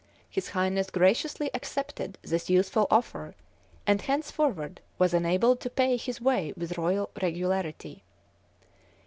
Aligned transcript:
His 0.27 0.49
highness 0.49 0.89
graciously 0.89 1.51
accepted 1.53 2.17
this 2.23 2.49
useful 2.49 2.87
offer, 2.89 3.35
and 3.85 4.01
henceforward 4.01 4.81
was 4.97 5.13
enabled 5.13 5.59
to 5.59 5.69
pay 5.69 5.95
his 5.95 6.19
way 6.19 6.53
with 6.57 6.75
royal 6.75 7.11
regularity. 7.21 8.01